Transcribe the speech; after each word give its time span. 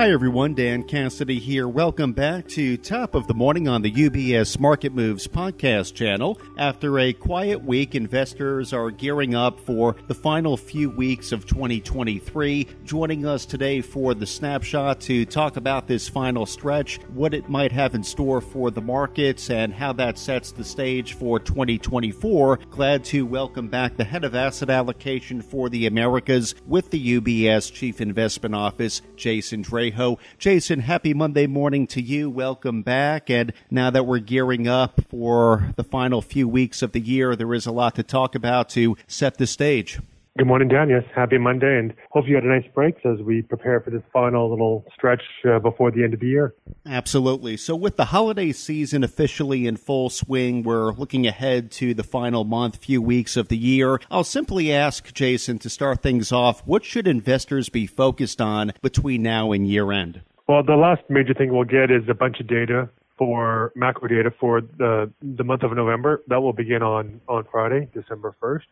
Hi, 0.00 0.12
everyone. 0.12 0.54
Dan 0.54 0.84
Cassidy 0.84 1.38
here. 1.38 1.68
Welcome 1.68 2.14
back 2.14 2.48
to 2.48 2.78
Top 2.78 3.14
of 3.14 3.26
the 3.26 3.34
Morning 3.34 3.68
on 3.68 3.82
the 3.82 3.92
UBS 3.92 4.58
Market 4.58 4.94
Moves 4.94 5.26
podcast 5.26 5.92
channel. 5.92 6.40
After 6.56 6.98
a 6.98 7.12
quiet 7.12 7.62
week, 7.62 7.94
investors 7.94 8.72
are 8.72 8.90
gearing 8.90 9.34
up 9.34 9.60
for 9.60 9.94
the 10.06 10.14
final 10.14 10.56
few 10.56 10.88
weeks 10.88 11.32
of 11.32 11.44
2023. 11.44 12.66
Joining 12.82 13.26
us 13.26 13.44
today 13.44 13.82
for 13.82 14.14
the 14.14 14.24
snapshot 14.24 15.02
to 15.02 15.26
talk 15.26 15.58
about 15.58 15.86
this 15.86 16.08
final 16.08 16.46
stretch, 16.46 16.98
what 17.12 17.34
it 17.34 17.50
might 17.50 17.70
have 17.70 17.94
in 17.94 18.02
store 18.02 18.40
for 18.40 18.70
the 18.70 18.80
markets, 18.80 19.50
and 19.50 19.74
how 19.74 19.92
that 19.92 20.16
sets 20.16 20.50
the 20.50 20.64
stage 20.64 21.12
for 21.12 21.38
2024. 21.38 22.58
Glad 22.70 23.04
to 23.04 23.26
welcome 23.26 23.68
back 23.68 23.98
the 23.98 24.04
head 24.04 24.24
of 24.24 24.34
asset 24.34 24.70
allocation 24.70 25.42
for 25.42 25.68
the 25.68 25.86
Americas 25.86 26.54
with 26.66 26.88
the 26.88 27.20
UBS 27.20 27.70
Chief 27.70 28.00
Investment 28.00 28.54
Office, 28.54 29.02
Jason 29.14 29.62
Draho. 29.90 30.18
Jason, 30.38 30.80
happy 30.80 31.14
Monday 31.14 31.46
morning 31.46 31.86
to 31.88 32.00
you. 32.00 32.30
Welcome 32.30 32.82
back. 32.82 33.30
And 33.30 33.52
now 33.70 33.90
that 33.90 34.06
we're 34.06 34.18
gearing 34.18 34.68
up 34.68 35.00
for 35.08 35.72
the 35.76 35.84
final 35.84 36.22
few 36.22 36.48
weeks 36.48 36.82
of 36.82 36.92
the 36.92 37.00
year, 37.00 37.36
there 37.36 37.52
is 37.54 37.66
a 37.66 37.72
lot 37.72 37.94
to 37.96 38.02
talk 38.02 38.34
about 38.34 38.68
to 38.70 38.96
set 39.06 39.38
the 39.38 39.46
stage. 39.46 40.00
Good 40.38 40.46
morning, 40.46 40.68
Dan. 40.68 40.88
Yes, 40.88 41.02
happy 41.12 41.38
Monday, 41.38 41.76
and 41.76 41.92
hope 42.12 42.26
you 42.28 42.36
had 42.36 42.44
a 42.44 42.48
nice 42.48 42.64
break 42.72 42.94
as 43.04 43.18
we 43.20 43.42
prepare 43.42 43.80
for 43.80 43.90
this 43.90 44.02
final 44.12 44.48
little 44.48 44.86
stretch 44.94 45.22
uh, 45.44 45.58
before 45.58 45.90
the 45.90 46.04
end 46.04 46.14
of 46.14 46.20
the 46.20 46.28
year. 46.28 46.54
Absolutely. 46.86 47.56
So, 47.56 47.74
with 47.74 47.96
the 47.96 48.06
holiday 48.06 48.52
season 48.52 49.02
officially 49.02 49.66
in 49.66 49.76
full 49.76 50.08
swing, 50.08 50.62
we're 50.62 50.92
looking 50.92 51.26
ahead 51.26 51.72
to 51.72 51.94
the 51.94 52.04
final 52.04 52.44
month, 52.44 52.76
few 52.76 53.02
weeks 53.02 53.36
of 53.36 53.48
the 53.48 53.56
year. 53.56 54.00
I'll 54.08 54.22
simply 54.22 54.72
ask 54.72 55.12
Jason 55.12 55.58
to 55.58 55.68
start 55.68 56.00
things 56.00 56.30
off 56.30 56.64
what 56.64 56.84
should 56.84 57.08
investors 57.08 57.68
be 57.68 57.88
focused 57.88 58.40
on 58.40 58.72
between 58.82 59.22
now 59.22 59.50
and 59.50 59.66
year 59.66 59.90
end? 59.90 60.22
Well, 60.48 60.62
the 60.62 60.76
last 60.76 61.02
major 61.08 61.34
thing 61.34 61.52
we'll 61.52 61.64
get 61.64 61.90
is 61.90 62.08
a 62.08 62.14
bunch 62.14 62.38
of 62.38 62.46
data 62.46 62.88
for 63.18 63.72
macro 63.74 64.08
data 64.08 64.32
for 64.40 64.60
the 64.60 65.12
the 65.20 65.44
month 65.44 65.64
of 65.64 65.72
November. 65.74 66.22
That 66.28 66.40
will 66.40 66.52
begin 66.52 66.82
on 66.82 67.20
on 67.28 67.44
Friday, 67.50 67.88
December 67.92 68.34
1st. 68.40 68.62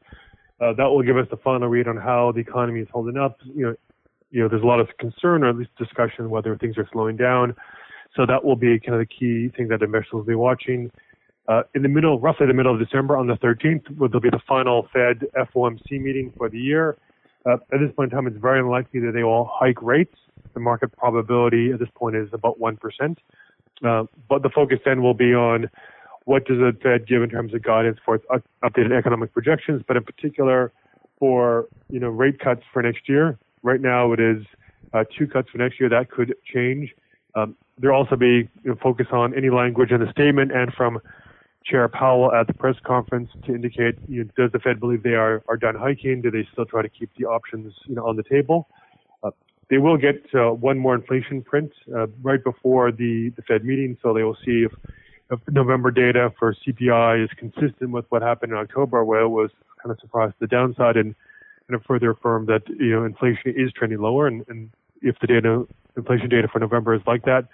Uh, 0.60 0.72
that 0.72 0.84
will 0.84 1.02
give 1.02 1.16
us 1.16 1.26
the 1.30 1.36
final 1.36 1.68
read 1.68 1.86
on 1.86 1.96
how 1.96 2.32
the 2.32 2.40
economy 2.40 2.80
is 2.80 2.88
holding 2.92 3.16
up. 3.16 3.38
You 3.54 3.66
know, 3.66 3.74
you 4.30 4.42
know, 4.42 4.48
there's 4.48 4.62
a 4.62 4.66
lot 4.66 4.80
of 4.80 4.88
concern 4.98 5.44
or 5.44 5.50
at 5.50 5.56
least 5.56 5.70
discussion 5.78 6.30
whether 6.30 6.56
things 6.56 6.76
are 6.76 6.88
slowing 6.92 7.16
down. 7.16 7.54
So 8.16 8.26
that 8.26 8.44
will 8.44 8.56
be 8.56 8.78
kind 8.80 8.94
of 8.94 9.00
the 9.00 9.06
key 9.06 9.50
thing 9.56 9.68
that 9.68 9.82
investors 9.82 10.12
will 10.12 10.22
be 10.24 10.34
watching. 10.34 10.90
Uh, 11.46 11.62
in 11.74 11.82
the 11.82 11.88
middle, 11.88 12.20
roughly 12.20 12.46
the 12.46 12.52
middle 12.52 12.74
of 12.74 12.80
December, 12.80 13.16
on 13.16 13.26
the 13.26 13.34
13th, 13.36 13.84
there'll 13.96 14.20
be 14.20 14.28
the 14.28 14.40
final 14.46 14.86
Fed 14.92 15.24
FOMC 15.34 16.00
meeting 16.00 16.32
for 16.36 16.48
the 16.50 16.58
year. 16.58 16.96
Uh, 17.46 17.54
at 17.72 17.80
this 17.80 17.90
point 17.96 18.12
in 18.12 18.16
time, 18.16 18.26
it's 18.26 18.36
very 18.36 18.60
unlikely 18.60 19.00
that 19.00 19.12
they 19.12 19.22
will 19.22 19.50
hike 19.50 19.80
rates. 19.80 20.14
The 20.52 20.60
market 20.60 20.94
probability 20.96 21.72
at 21.72 21.78
this 21.78 21.88
point 21.94 22.16
is 22.16 22.28
about 22.32 22.58
1%. 22.60 23.16
Uh, 23.82 24.04
but 24.28 24.42
the 24.42 24.50
focus 24.50 24.78
then 24.84 25.02
will 25.02 25.14
be 25.14 25.32
on 25.32 25.70
what 26.28 26.44
does 26.44 26.58
the 26.58 26.76
Fed 26.82 27.06
give 27.08 27.22
in 27.22 27.30
terms 27.30 27.54
of 27.54 27.62
guidance 27.62 27.98
for 28.04 28.16
its 28.16 28.26
updated 28.62 28.92
economic 28.92 29.32
projections, 29.32 29.82
but 29.88 29.96
in 29.96 30.04
particular 30.04 30.70
for 31.18 31.68
you 31.88 31.98
know 31.98 32.10
rate 32.10 32.38
cuts 32.38 32.60
for 32.70 32.82
next 32.82 33.08
year. 33.08 33.38
Right 33.62 33.80
now 33.80 34.12
it 34.12 34.20
is 34.20 34.44
uh, 34.92 35.04
two 35.18 35.26
cuts 35.26 35.48
for 35.48 35.56
next 35.56 35.80
year. 35.80 35.88
That 35.88 36.10
could 36.10 36.34
change. 36.44 36.94
Um, 37.34 37.56
there 37.78 37.92
will 37.92 38.00
also 38.00 38.14
be 38.14 38.50
you 38.62 38.70
know, 38.70 38.76
focus 38.82 39.06
on 39.10 39.34
any 39.34 39.48
language 39.48 39.90
in 39.90 40.00
the 40.00 40.10
statement 40.12 40.52
and 40.52 40.70
from 40.74 40.98
Chair 41.64 41.88
Powell 41.88 42.30
at 42.34 42.46
the 42.46 42.52
press 42.52 42.76
conference 42.84 43.30
to 43.46 43.54
indicate 43.54 43.94
you 44.06 44.24
know, 44.24 44.30
does 44.36 44.52
the 44.52 44.58
Fed 44.58 44.80
believe 44.80 45.02
they 45.02 45.14
are, 45.14 45.42
are 45.48 45.56
done 45.56 45.76
hiking? 45.76 46.20
Do 46.20 46.30
they 46.30 46.46
still 46.52 46.66
try 46.66 46.82
to 46.82 46.90
keep 46.90 47.08
the 47.18 47.24
options 47.24 47.72
you 47.86 47.94
know 47.94 48.06
on 48.06 48.16
the 48.16 48.22
table? 48.22 48.68
Uh, 49.22 49.30
they 49.70 49.78
will 49.78 49.96
get 49.96 50.22
uh, 50.34 50.50
one 50.50 50.76
more 50.76 50.94
inflation 50.94 51.40
print 51.40 51.72
uh, 51.96 52.06
right 52.20 52.44
before 52.44 52.92
the, 52.92 53.32
the 53.34 53.40
Fed 53.48 53.64
meeting, 53.64 53.96
so 54.02 54.12
they 54.12 54.24
will 54.24 54.36
see 54.44 54.66
if 54.66 54.72
November 55.50 55.90
data 55.90 56.32
for 56.38 56.54
CPI 56.54 57.24
is 57.24 57.30
consistent 57.36 57.90
with 57.90 58.06
what 58.08 58.22
happened 58.22 58.52
in 58.52 58.58
October, 58.58 59.04
where 59.04 59.20
it 59.20 59.28
was 59.28 59.50
kind 59.82 59.90
of 59.90 59.98
surprised 60.00 60.32
to 60.34 60.40
the 60.40 60.46
downside 60.46 60.96
and 60.96 61.14
kind 61.68 61.78
of 61.78 61.84
further 61.84 62.10
affirmed 62.10 62.48
that 62.48 62.62
you 62.68 62.90
know 62.90 63.04
inflation 63.04 63.54
is 63.56 63.72
trending 63.72 64.00
lower, 64.00 64.26
and, 64.26 64.44
and 64.48 64.70
if 65.02 65.16
the 65.20 65.26
data 65.26 65.66
inflation 65.96 66.28
data 66.28 66.48
for 66.50 66.58
November 66.58 66.94
is 66.94 67.02
like 67.06 67.24
that, 67.24 67.48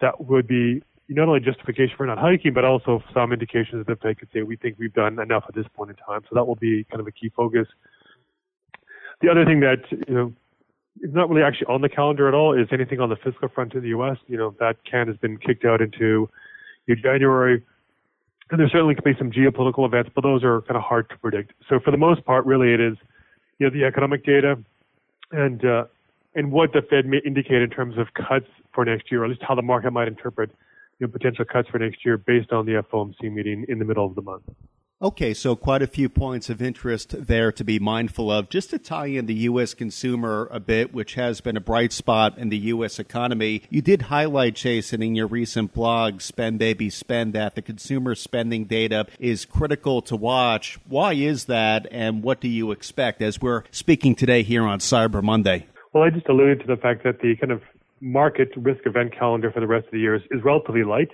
that 0.00 0.24
would 0.24 0.46
be 0.46 0.82
not 1.08 1.28
only 1.28 1.40
justification 1.40 1.94
for 1.96 2.06
not 2.06 2.18
hiking, 2.18 2.54
but 2.54 2.64
also 2.64 3.02
some 3.12 3.32
indications 3.32 3.84
that 3.84 3.92
the 3.92 3.96
Fed 3.96 4.18
could 4.18 4.28
say 4.32 4.42
we 4.42 4.56
think 4.56 4.76
we've 4.78 4.94
done 4.94 5.18
enough 5.18 5.44
at 5.48 5.54
this 5.54 5.66
point 5.74 5.90
in 5.90 5.96
time. 5.96 6.22
So 6.28 6.34
that 6.34 6.46
will 6.46 6.56
be 6.56 6.84
kind 6.84 7.00
of 7.00 7.06
a 7.06 7.12
key 7.12 7.30
focus. 7.36 7.66
The 9.20 9.28
other 9.28 9.44
thing 9.44 9.60
that 9.60 9.82
you 10.08 10.14
know 10.14 10.32
is 11.02 11.12
not 11.12 11.28
really 11.28 11.42
actually 11.42 11.66
on 11.66 11.82
the 11.82 11.88
calendar 11.88 12.28
at 12.28 12.34
all 12.34 12.58
is 12.58 12.68
anything 12.72 13.00
on 13.00 13.10
the 13.10 13.16
fiscal 13.16 13.48
front 13.48 13.74
in 13.74 13.82
the 13.82 13.88
U.S. 13.88 14.16
You 14.26 14.38
know 14.38 14.54
that 14.60 14.76
can 14.90 15.08
has 15.08 15.16
been 15.18 15.36
kicked 15.36 15.64
out 15.64 15.82
into 15.82 16.28
your 16.86 16.96
January. 16.96 17.62
And 18.50 18.60
there 18.60 18.68
certainly 18.68 18.94
could 18.94 19.04
be 19.04 19.14
some 19.18 19.30
geopolitical 19.30 19.86
events, 19.86 20.10
but 20.14 20.22
those 20.22 20.44
are 20.44 20.60
kind 20.62 20.76
of 20.76 20.82
hard 20.82 21.08
to 21.10 21.16
predict. 21.18 21.52
So 21.68 21.80
for 21.80 21.90
the 21.90 21.96
most 21.96 22.24
part, 22.24 22.44
really, 22.44 22.74
it 22.74 22.80
is 22.80 22.96
you 23.58 23.66
know 23.66 23.72
the 23.72 23.84
economic 23.84 24.24
data 24.24 24.58
and 25.30 25.64
uh, 25.64 25.84
and 26.34 26.52
what 26.52 26.72
the 26.72 26.82
Fed 26.82 27.06
may 27.06 27.20
indicate 27.24 27.62
in 27.62 27.70
terms 27.70 27.96
of 27.98 28.08
cuts 28.14 28.46
for 28.74 28.84
next 28.84 29.10
year, 29.10 29.22
or 29.22 29.24
at 29.24 29.30
least 29.30 29.42
how 29.46 29.54
the 29.54 29.62
market 29.62 29.90
might 29.92 30.08
interpret 30.08 30.50
you 30.98 31.06
know, 31.06 31.12
potential 31.12 31.44
cuts 31.44 31.68
for 31.68 31.78
next 31.78 32.04
year 32.04 32.16
based 32.16 32.52
on 32.52 32.66
the 32.66 32.82
FOMC 32.92 33.32
meeting 33.32 33.64
in 33.68 33.78
the 33.78 33.84
middle 33.84 34.06
of 34.06 34.14
the 34.14 34.22
month. 34.22 34.44
Okay, 35.02 35.34
so 35.34 35.56
quite 35.56 35.82
a 35.82 35.88
few 35.88 36.08
points 36.08 36.48
of 36.48 36.62
interest 36.62 37.26
there 37.26 37.50
to 37.50 37.64
be 37.64 37.80
mindful 37.80 38.30
of. 38.30 38.48
Just 38.48 38.70
to 38.70 38.78
tie 38.78 39.06
in 39.06 39.26
the 39.26 39.34
U.S. 39.34 39.74
consumer 39.74 40.46
a 40.52 40.60
bit, 40.60 40.94
which 40.94 41.14
has 41.14 41.40
been 41.40 41.56
a 41.56 41.60
bright 41.60 41.92
spot 41.92 42.38
in 42.38 42.50
the 42.50 42.58
U.S. 42.58 43.00
economy, 43.00 43.64
you 43.68 43.82
did 43.82 44.02
highlight, 44.02 44.54
Jason, 44.54 45.02
in 45.02 45.16
your 45.16 45.26
recent 45.26 45.74
blog, 45.74 46.20
Spend 46.20 46.60
Baby 46.60 46.88
Spend, 46.88 47.32
that 47.32 47.56
the 47.56 47.62
consumer 47.62 48.14
spending 48.14 48.66
data 48.66 49.08
is 49.18 49.44
critical 49.44 50.02
to 50.02 50.14
watch. 50.14 50.78
Why 50.86 51.14
is 51.14 51.46
that, 51.46 51.88
and 51.90 52.22
what 52.22 52.40
do 52.40 52.46
you 52.46 52.70
expect 52.70 53.22
as 53.22 53.42
we're 53.42 53.64
speaking 53.72 54.14
today 54.14 54.44
here 54.44 54.62
on 54.62 54.78
Cyber 54.78 55.20
Monday? 55.20 55.66
Well, 55.92 56.04
I 56.04 56.10
just 56.10 56.28
alluded 56.28 56.60
to 56.60 56.66
the 56.68 56.80
fact 56.80 57.02
that 57.02 57.18
the 57.18 57.34
kind 57.40 57.50
of 57.50 57.60
market 58.00 58.50
risk 58.56 58.86
event 58.86 59.18
calendar 59.18 59.50
for 59.50 59.58
the 59.58 59.66
rest 59.66 59.86
of 59.86 59.90
the 59.90 59.98
year 59.98 60.14
is, 60.14 60.22
is 60.30 60.44
relatively 60.44 60.84
light. 60.84 61.10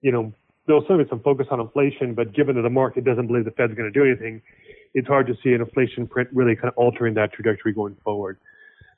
You 0.00 0.12
know, 0.12 0.32
there'll 0.66 0.82
certainly 0.82 1.04
be 1.04 1.10
some 1.10 1.20
focus 1.20 1.46
on 1.50 1.60
inflation, 1.60 2.14
but 2.14 2.32
given 2.32 2.56
that 2.56 2.62
the 2.62 2.70
market 2.70 3.04
doesn't 3.04 3.26
believe 3.26 3.44
the 3.44 3.50
Fed's 3.52 3.74
going 3.74 3.90
to 3.90 3.98
do 3.98 4.04
anything, 4.04 4.42
it's 4.94 5.08
hard 5.08 5.26
to 5.26 5.34
see 5.42 5.52
an 5.52 5.60
inflation 5.60 6.06
print 6.06 6.28
really 6.32 6.56
kind 6.56 6.68
of 6.68 6.74
altering 6.76 7.14
that 7.14 7.32
trajectory 7.32 7.72
going 7.72 7.96
forward. 8.04 8.38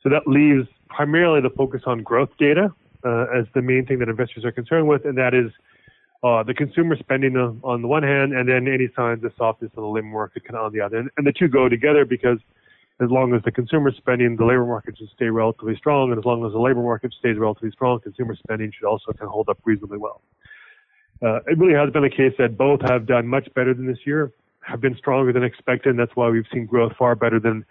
So 0.02 0.08
that 0.08 0.26
leaves 0.26 0.68
primarily 0.88 1.40
the 1.40 1.50
focus 1.50 1.82
on 1.86 2.02
growth 2.02 2.30
data 2.38 2.72
uh, 3.04 3.26
as 3.34 3.46
the 3.54 3.62
main 3.62 3.86
thing 3.86 3.98
that 4.00 4.08
investors 4.08 4.44
are 4.44 4.52
concerned 4.52 4.88
with, 4.88 5.04
and 5.04 5.16
that 5.18 5.34
is 5.34 5.50
uh, 6.22 6.42
the 6.42 6.54
consumer 6.54 6.96
spending 6.96 7.36
on 7.36 7.82
the 7.82 7.88
one 7.88 8.02
hand, 8.02 8.32
and 8.32 8.48
then 8.48 8.68
any 8.68 8.88
signs 8.94 9.24
of 9.24 9.32
softness 9.36 9.70
in 9.76 9.82
the 9.82 9.88
labor 9.88 10.06
market 10.06 10.44
kind 10.44 10.56
of 10.56 10.66
on 10.66 10.72
the 10.72 10.80
other. 10.80 10.98
And, 10.98 11.10
and 11.16 11.26
the 11.26 11.32
two 11.32 11.48
go 11.48 11.68
together 11.68 12.04
because 12.04 12.38
as 13.00 13.10
long 13.10 13.34
as 13.34 13.42
the 13.42 13.50
consumer 13.50 13.90
spending, 13.96 14.36
the 14.36 14.44
labor 14.44 14.66
market 14.66 14.96
should 14.98 15.08
stay 15.14 15.26
relatively 15.26 15.76
strong, 15.76 16.10
and 16.10 16.18
as 16.18 16.24
long 16.24 16.44
as 16.46 16.52
the 16.52 16.60
labor 16.60 16.82
market 16.82 17.12
stays 17.18 17.36
relatively 17.36 17.70
strong, 17.70 18.00
consumer 18.00 18.36
spending 18.36 18.72
should 18.76 18.86
also 18.86 19.12
kind 19.12 19.24
of 19.24 19.30
hold 19.30 19.48
up 19.48 19.58
reasonably 19.64 19.98
well 19.98 20.20
uh, 21.22 21.36
it 21.46 21.58
really 21.58 21.74
has 21.74 21.90
been 21.90 22.04
a 22.04 22.10
case 22.10 22.34
that 22.38 22.56
both 22.56 22.80
have 22.82 23.06
done 23.06 23.26
much 23.26 23.48
better 23.54 23.72
than 23.74 23.86
this 23.86 23.98
year, 24.04 24.32
have 24.60 24.80
been 24.80 24.96
stronger 24.96 25.32
than 25.32 25.44
expected, 25.44 25.90
and 25.90 25.98
that's 25.98 26.14
why 26.14 26.28
we've 26.28 26.46
seen 26.52 26.66
growth 26.66 26.92
far 26.98 27.14
better 27.14 27.38
than 27.38 27.64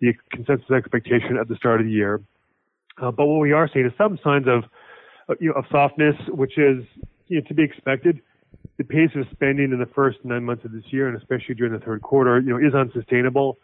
the 0.00 0.12
consensus 0.32 0.70
expectation 0.70 1.36
at 1.40 1.48
the 1.48 1.56
start 1.56 1.80
of 1.80 1.86
the 1.86 1.92
year. 1.92 2.20
Uh, 3.00 3.10
but 3.10 3.26
what 3.26 3.40
we 3.40 3.52
are 3.52 3.68
seeing 3.72 3.86
is 3.86 3.92
some 3.96 4.18
signs 4.22 4.46
of, 4.48 4.64
uh, 5.28 5.34
you 5.40 5.48
know, 5.48 5.54
of 5.54 5.64
softness, 5.70 6.16
which 6.28 6.58
is 6.58 6.84
you 7.28 7.40
know, 7.40 7.46
to 7.46 7.54
be 7.54 7.62
expected. 7.62 8.20
The 8.78 8.84
pace 8.84 9.10
of 9.14 9.26
spending 9.32 9.72
in 9.72 9.78
the 9.78 9.86
first 9.86 10.18
nine 10.24 10.44
months 10.44 10.64
of 10.64 10.72
this 10.72 10.84
year, 10.90 11.08
and 11.08 11.16
especially 11.16 11.54
during 11.54 11.72
the 11.72 11.80
third 11.80 12.02
quarter, 12.02 12.38
you 12.40 12.50
know, 12.50 12.58
is 12.58 12.74
unsustainable. 12.74 13.58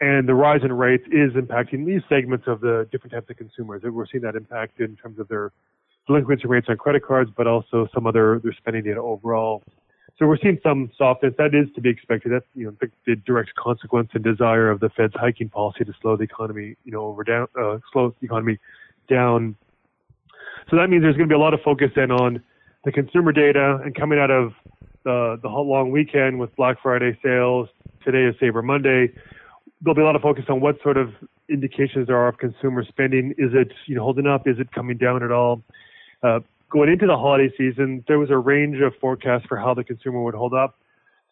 And 0.00 0.28
the 0.28 0.34
rise 0.34 0.60
in 0.64 0.72
rates 0.72 1.04
is 1.12 1.32
impacting 1.32 1.86
these 1.86 2.02
segments 2.08 2.46
of 2.46 2.60
the 2.60 2.88
different 2.90 3.12
types 3.12 3.30
of 3.30 3.36
consumers. 3.36 3.82
We're 3.84 4.06
seeing 4.06 4.22
that 4.24 4.34
impact 4.34 4.80
in 4.80 4.96
terms 4.96 5.18
of 5.18 5.28
their 5.28 5.52
delinquency 6.06 6.46
rates 6.46 6.66
on 6.68 6.76
credit 6.76 7.04
cards, 7.04 7.30
but 7.36 7.46
also 7.46 7.88
some 7.94 8.06
other 8.06 8.40
their 8.42 8.52
spending 8.52 8.84
data 8.84 9.00
overall. 9.00 9.62
So 10.18 10.26
we're 10.26 10.38
seeing 10.38 10.58
some 10.62 10.90
softness. 10.96 11.34
That 11.38 11.54
is 11.54 11.72
to 11.74 11.80
be 11.80 11.88
expected. 11.88 12.32
That's 12.32 12.46
you 12.54 12.66
know 12.66 12.76
the, 12.80 12.90
the 13.06 13.16
direct 13.16 13.54
consequence 13.56 14.10
and 14.14 14.22
desire 14.22 14.70
of 14.70 14.80
the 14.80 14.90
Fed's 14.90 15.14
hiking 15.14 15.48
policy 15.48 15.84
to 15.84 15.92
slow 16.00 16.16
the 16.16 16.24
economy, 16.24 16.76
you 16.84 16.92
know, 16.92 17.02
over 17.06 17.24
down, 17.24 17.48
uh, 17.60 17.78
slow 17.92 18.14
the 18.20 18.26
economy 18.26 18.58
down. 19.08 19.56
So 20.70 20.76
that 20.76 20.88
means 20.90 21.02
there's 21.02 21.16
going 21.16 21.28
to 21.28 21.32
be 21.32 21.36
a 21.36 21.42
lot 21.42 21.54
of 21.54 21.60
focus 21.64 21.90
then 21.96 22.10
on 22.10 22.42
the 22.84 22.92
consumer 22.92 23.32
data 23.32 23.80
and 23.84 23.94
coming 23.94 24.18
out 24.18 24.30
of 24.30 24.52
the 25.04 25.38
the 25.42 25.48
long 25.48 25.90
weekend 25.90 26.38
with 26.38 26.54
Black 26.56 26.78
Friday 26.82 27.18
sales. 27.22 27.68
Today 28.04 28.24
is 28.24 28.34
Cyber 28.36 28.62
Monday. 28.62 29.12
There'll 29.80 29.94
be 29.94 30.02
a 30.02 30.04
lot 30.04 30.16
of 30.16 30.22
focus 30.22 30.44
on 30.48 30.60
what 30.60 30.80
sort 30.82 30.96
of 30.96 31.10
indications 31.48 32.06
there 32.06 32.16
are 32.16 32.28
of 32.28 32.38
consumer 32.38 32.84
spending. 32.84 33.32
Is 33.38 33.50
it 33.54 33.72
you 33.86 33.96
know 33.96 34.02
holding 34.02 34.26
up? 34.26 34.46
Is 34.46 34.58
it 34.58 34.72
coming 34.72 34.98
down 34.98 35.22
at 35.22 35.32
all? 35.32 35.62
Uh, 36.22 36.40
going 36.70 36.88
into 36.88 37.06
the 37.06 37.16
holiday 37.16 37.52
season, 37.56 38.04
there 38.08 38.18
was 38.18 38.30
a 38.30 38.36
range 38.36 38.80
of 38.80 38.94
forecasts 39.00 39.44
for 39.46 39.56
how 39.56 39.74
the 39.74 39.84
consumer 39.84 40.22
would 40.22 40.34
hold 40.34 40.54
up. 40.54 40.78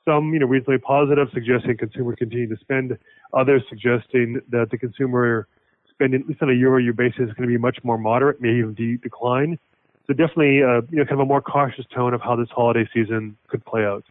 Some, 0.05 0.33
you 0.33 0.41
know, 0.41 0.47
reasonably 0.47 0.79
positive, 0.79 1.29
suggesting 1.33 1.77
consumer 1.77 2.17
continue 2.17 2.49
to 2.49 2.57
spend. 2.61 2.99
Others 3.33 3.63
suggesting 3.69 4.41
that 4.51 4.71
the 4.71 4.79
consumer 4.79 5.47
spending, 5.91 6.23
at 6.23 6.27
least 6.27 6.43
on 6.43 6.51
a 6.51 6.55
year-over-year 6.55 6.95
basis, 6.95 7.29
is 7.29 7.33
going 7.35 7.43
to 7.43 7.47
be 7.47 7.59
much 7.59 7.79
more 7.85 7.99
moderate, 7.99 8.41
maybe 8.41 8.59
even 8.59 8.75
de- 8.75 8.97
decline. 8.97 9.59
So 10.07 10.15
definitely, 10.15 10.63
uh, 10.63 10.81
you 10.91 10.99
know, 10.99 11.05
kind 11.05 11.13
of 11.13 11.21
a 11.21 11.25
more 11.27 11.43
cautious 11.43 11.85
tone 11.95 12.15
of 12.15 12.21
how 12.21 12.35
this 12.35 12.49
holiday 12.51 12.89
season 12.93 13.37
could 13.49 13.65
play 13.65 13.85
out. 13.85 14.05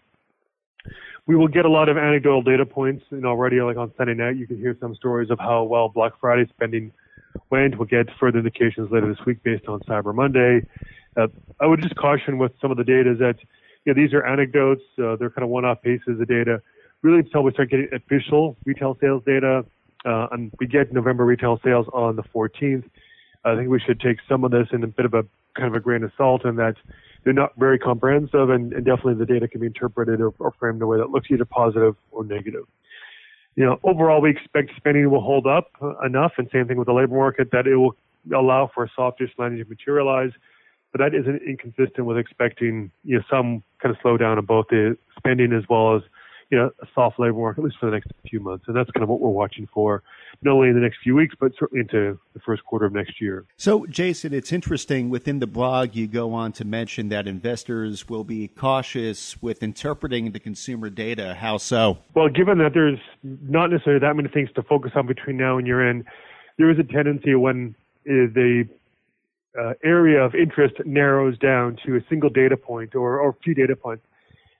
We 1.26 1.36
will 1.36 1.48
get 1.48 1.66
a 1.66 1.70
lot 1.70 1.90
of 1.90 1.98
anecdotal 1.98 2.42
data 2.42 2.66
points, 2.66 3.04
and 3.10 3.26
already, 3.26 3.62
like 3.62 3.78
on 3.78 3.92
Sunday 3.98 4.14
night, 4.14 4.38
you 4.38 4.48
can 4.48 4.58
hear 4.58 4.78
some 4.80 4.96
stories 4.96 5.30
of 5.30 5.40
how 5.40 5.64
well 5.64 5.90
Black 5.90 6.14
Friday 6.20 6.48
spending 6.50 6.92
went. 7.50 7.78
We'll 7.78 7.88
get 7.88 8.08
further 8.20 8.40
indications 8.40 8.90
later 8.92 9.08
this 9.08 9.26
week 9.26 9.44
based 9.44 9.68
on 9.68 9.80
Cyber 9.81 10.14
Monday. 10.14 10.66
Uh, 11.18 11.28
I 11.60 11.66
would 11.66 11.81
just 11.81 11.96
caution 11.96 12.38
with 12.38 12.52
some 12.62 12.72
of 12.72 12.78
the 12.78 12.84
data 12.84 13.16
that 13.20 13.36
you 13.86 13.94
know, 13.94 14.02
these 14.02 14.14
are 14.14 14.26
anecdotes. 14.26 14.84
Uh, 14.98 15.16
they're 15.16 15.30
kind 15.30 15.44
of 15.44 15.50
one-off 15.50 15.81
pieces 15.81 16.20
of 16.20 16.28
data. 16.28 16.62
Really, 17.02 17.20
until 17.20 17.44
we 17.44 17.52
start 17.52 17.70
getting 17.70 17.90
official 17.94 18.58
retail 18.66 18.98
sales 19.00 19.24
data, 19.26 19.66
uh, 20.06 20.28
and 20.31 20.52
we 20.60 20.68
get 20.68 20.94
November 20.94 21.26
retail 21.26 21.60
sales 21.64 21.88
on 21.94 22.16
the 22.16 22.24
14th. 22.24 22.84
I 23.46 23.56
think 23.56 23.70
we 23.70 23.80
should 23.80 24.00
take 24.02 24.18
some 24.28 24.44
of 24.44 24.52
this 24.52 24.68
in 24.74 24.84
a 24.84 24.88
bit 24.88 25.06
of 25.06 25.14
a 25.14 25.24
kind 25.56 25.68
of 25.70 25.76
a 25.76 25.80
grain 25.80 26.04
of 26.04 26.12
salt, 26.18 26.46
in 26.46 26.58
that 26.58 26.76
they're 27.24 27.34
not 27.34 27.56
very 27.58 27.80
comprehensive, 27.80 28.50
and, 28.50 28.74
and 28.74 28.86
definitely 28.86 29.16
the 29.16 29.26
data 29.26 29.48
can 29.48 29.62
be 29.62 29.68
interpreted 29.68 30.20
or, 30.22 30.34
or 30.40 30.54
framed 30.60 30.78
in 30.78 30.84
a 30.84 30.88
way 30.88 30.98
that 30.98 31.10
looks 31.10 31.28
either 31.31 31.46
positive 31.46 31.96
or 32.12 32.24
negative 32.24 32.66
you 33.56 33.66
know, 33.66 33.80
overall, 33.84 34.22
we 34.22 34.30
expect 34.30 34.72
spending 34.78 35.10
will 35.10 35.22
hold 35.22 35.48
up 35.48 35.72
enough, 36.06 36.34
and 36.38 36.50
same 36.51 36.68
thing 36.68 36.78
with 36.78 36.88
the 36.88 36.94
labor 36.94 37.16
market, 37.16 37.50
that 37.51 37.68
it 37.68 37.75
will 37.75 37.96
allow 38.34 38.69
for 38.74 38.84
a 38.84 38.90
softish 38.96 39.31
landing 39.38 39.63
to 39.63 39.69
materialize. 39.69 40.31
But 40.92 41.00
that 41.00 41.13
isn't 41.13 41.42
inconsistent 41.44 42.06
with 42.06 42.18
expecting, 42.18 42.92
you 43.04 43.18
know, 43.18 43.24
some 43.30 43.63
kind 43.81 43.96
of 43.96 44.01
slowdown 44.01 44.40
in 44.40 44.46
both 44.46 44.68
the 44.69 44.98
spending 45.18 45.54
as 45.54 45.63
well 45.69 45.96
as 45.96 46.01
you 46.50 46.57
know, 46.57 46.72
a 46.81 46.88
soft 46.96 47.19
labor 47.19 47.38
market, 47.38 47.62
at 47.62 47.66
least 47.66 47.78
for 47.80 47.86
the 47.86 47.92
next 47.92 48.07
few 48.28 48.40
months. 48.40 48.66
And 48.68 48.75
that's 48.75 48.90
kind 48.92 49.04
of 49.04 49.10
what 49.10 49.19
we're 49.19 49.30
watching 49.30 49.68
for, 49.72 50.01
not 50.42 50.54
only 50.54 50.69
in 50.69 50.75
the 50.75 50.81
next 50.81 50.98
few 51.04 51.16
weeks, 51.16 51.36
but 51.40 51.51
certainly 51.60 51.81
into 51.81 52.18
the 52.34 52.40
first 52.40 52.66
quarter 52.66 52.86
of 52.86 52.94
next 52.94 53.22
year. 53.22 53.46
So, 53.57 53.86
Jason, 53.86 54.34
it's 54.34 54.51
interesting 54.51 55.10
within 55.10 55.40
the 55.40 55.48
blog, 55.48 55.96
you 55.96 56.07
go 56.07 56.34
on 56.34 56.51
to 56.54 56.66
mention 56.66 57.10
that 57.10 57.28
investors 57.28 58.10
will 58.10 58.24
be 58.24 58.48
cautious 58.48 59.40
with 59.42 59.62
interpreting 59.62 60.31
the 60.31 60.40
consumer 60.40 60.90
data. 60.90 61.36
How 61.36 61.57
so? 61.57 62.00
Well, 62.16 62.30
given 62.30 62.57
that 62.60 62.74
there's 62.74 63.00
not 63.24 63.69
necessarily 63.69 64.00
that 64.00 64.16
many 64.16 64.30
things 64.30 64.50
to 64.56 64.63
focus 64.63 64.92
on 64.95 65.06
between 65.06 65.38
now 65.38 65.60
and 65.60 65.68
year 65.68 65.88
end, 65.88 66.06
there 66.57 66.72
is 66.72 66.80
a 66.80 66.84
tendency 66.84 67.36
when 67.36 67.75
the 68.06 68.68
uh, 69.60 69.74
area 69.84 70.24
of 70.24 70.34
interest 70.34 70.75
narrows 70.86 71.38
down 71.38 71.78
to 71.86 71.95
a 71.95 72.00
single 72.10 72.30
data 72.30 72.57
point 72.57 72.95
or, 72.95 73.19
or 73.19 73.30
a 73.30 73.34
few 73.44 73.54
data 73.54 73.75
points 73.75 74.04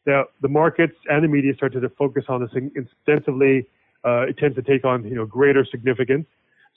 now, 0.06 0.25
the 0.42 0.48
markets 0.48 0.96
and 1.10 1.24
the 1.24 1.28
media 1.28 1.54
started 1.56 1.81
to 1.81 1.90
focus 1.90 2.25
on 2.30 2.42
this 2.42 2.51
extensively. 2.75 3.68
Uh, 4.06 4.22
it 4.22 4.38
tends 4.38 4.56
to 4.56 4.62
take 4.62 4.86
on, 4.86 5.04
you 5.06 5.16
know, 5.16 5.25
greater 5.25 5.66
significance. 5.66 6.25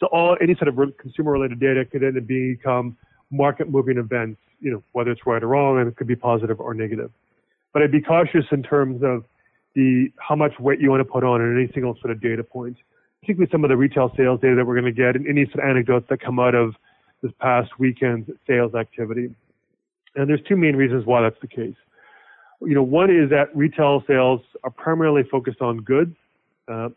So 0.00 0.06
all 0.06 0.36
any 0.40 0.54
sort 0.56 0.68
of 0.68 0.96
consumer-related 0.98 1.60
data 1.60 1.84
could 1.84 2.02
then 2.02 2.18
become 2.26 2.96
market-moving 3.30 3.98
events, 3.98 4.40
you 4.60 4.72
know, 4.72 4.82
whether 4.92 5.12
it's 5.12 5.24
right 5.24 5.42
or 5.42 5.48
wrong, 5.48 5.78
and 5.78 5.88
it 5.88 5.96
could 5.96 6.08
be 6.08 6.16
positive 6.16 6.60
or 6.60 6.74
negative. 6.74 7.10
But 7.72 7.82
I'd 7.82 7.92
be 7.92 8.00
cautious 8.00 8.44
in 8.50 8.62
terms 8.62 9.02
of 9.02 9.24
the 9.74 10.12
how 10.18 10.34
much 10.34 10.58
weight 10.58 10.80
you 10.80 10.90
want 10.90 11.00
to 11.00 11.10
put 11.10 11.24
on 11.24 11.40
any 11.40 11.70
single 11.72 11.96
sort 12.00 12.10
of 12.10 12.20
data 12.20 12.42
point, 12.42 12.76
particularly 13.20 13.50
some 13.50 13.64
of 13.64 13.70
the 13.70 13.76
retail 13.76 14.12
sales 14.16 14.40
data 14.40 14.56
that 14.56 14.66
we're 14.66 14.78
going 14.78 14.92
to 14.92 15.00
get, 15.00 15.14
and 15.14 15.26
any 15.26 15.44
sort 15.46 15.64
of 15.64 15.70
anecdotes 15.70 16.06
that 16.10 16.20
come 16.20 16.38
out 16.38 16.54
of 16.54 16.74
this 17.22 17.32
past 17.40 17.70
weekend's 17.78 18.28
sales 18.46 18.74
activity. 18.74 19.34
And 20.16 20.28
there's 20.28 20.42
two 20.46 20.56
main 20.56 20.76
reasons 20.76 21.06
why 21.06 21.22
that's 21.22 21.40
the 21.40 21.46
case 21.46 21.76
you 22.66 22.74
know, 22.74 22.82
one 22.82 23.10
is 23.10 23.30
that 23.30 23.54
retail 23.54 24.02
sales 24.06 24.40
are 24.64 24.70
primarily 24.70 25.22
focused 25.30 25.60
on 25.60 25.78
goods, 25.78 26.16
uh, 26.68 26.88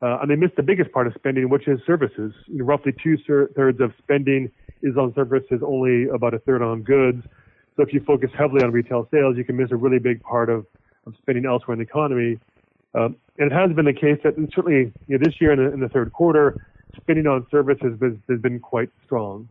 uh, 0.00 0.18
and 0.20 0.30
they 0.30 0.36
miss 0.36 0.50
the 0.56 0.62
biggest 0.62 0.90
part 0.92 1.06
of 1.06 1.14
spending, 1.14 1.48
which 1.48 1.68
is 1.68 1.80
services. 1.86 2.32
You 2.46 2.58
know, 2.58 2.64
roughly 2.64 2.92
two 3.02 3.16
thirds 3.54 3.80
of 3.80 3.92
spending 3.98 4.50
is 4.82 4.96
on 4.96 5.14
services, 5.14 5.62
only 5.64 6.08
about 6.08 6.34
a 6.34 6.38
third 6.40 6.62
on 6.62 6.82
goods. 6.82 7.22
So 7.76 7.82
if 7.82 7.92
you 7.92 8.00
focus 8.00 8.30
heavily 8.36 8.62
on 8.62 8.72
retail 8.72 9.08
sales, 9.10 9.36
you 9.36 9.44
can 9.44 9.56
miss 9.56 9.70
a 9.70 9.76
really 9.76 9.98
big 9.98 10.22
part 10.22 10.50
of, 10.50 10.66
of 11.06 11.14
spending 11.22 11.46
elsewhere 11.46 11.74
in 11.74 11.78
the 11.78 11.84
economy. 11.84 12.38
Um, 12.94 13.16
and 13.38 13.50
it 13.50 13.54
has 13.54 13.74
been 13.74 13.86
the 13.86 13.92
case 13.92 14.18
that 14.24 14.34
certainly 14.54 14.92
you 15.06 15.18
know, 15.18 15.24
this 15.24 15.40
year 15.40 15.52
in 15.52 15.58
the, 15.58 15.72
in 15.72 15.80
the, 15.80 15.88
third 15.88 16.12
quarter, 16.12 16.66
spending 17.00 17.26
on 17.26 17.46
services 17.50 17.98
has, 18.02 18.12
has 18.28 18.40
been 18.40 18.60
quite 18.60 18.90
strong. 19.06 19.48